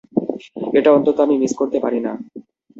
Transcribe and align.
এটা 0.77 0.89
অন্তত 0.93 1.17
আমি 1.19 1.35
মিস 1.37 1.53
করতে 1.59 1.77
পারি 1.79 1.99
না! 1.99 2.11